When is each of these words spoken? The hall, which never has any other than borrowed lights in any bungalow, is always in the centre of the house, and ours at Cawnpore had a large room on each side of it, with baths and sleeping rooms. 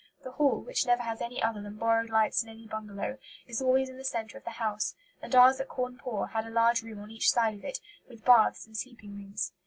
The 0.23 0.31
hall, 0.31 0.59
which 0.61 0.87
never 0.87 1.03
has 1.03 1.21
any 1.21 1.43
other 1.43 1.61
than 1.61 1.75
borrowed 1.77 2.09
lights 2.09 2.41
in 2.41 2.49
any 2.49 2.65
bungalow, 2.65 3.19
is 3.45 3.61
always 3.61 3.87
in 3.87 3.97
the 3.97 4.03
centre 4.03 4.35
of 4.35 4.43
the 4.43 4.49
house, 4.57 4.95
and 5.21 5.35
ours 5.35 5.59
at 5.61 5.67
Cawnpore 5.69 6.29
had 6.31 6.47
a 6.47 6.49
large 6.49 6.81
room 6.81 7.01
on 7.01 7.11
each 7.11 7.29
side 7.29 7.53
of 7.53 7.63
it, 7.63 7.79
with 8.09 8.25
baths 8.25 8.65
and 8.65 8.75
sleeping 8.75 9.15
rooms. 9.15 9.53